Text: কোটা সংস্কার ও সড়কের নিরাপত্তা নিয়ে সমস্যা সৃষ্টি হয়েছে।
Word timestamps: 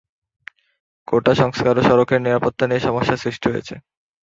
কোটা 1.07 1.33
সংস্কার 1.41 1.73
ও 1.77 1.87
সড়কের 1.89 2.19
নিরাপত্তা 2.21 2.63
নিয়ে 2.67 2.85
সমস্যা 2.87 3.15
সৃষ্টি 3.17 3.47
হয়েছে। 3.49 3.75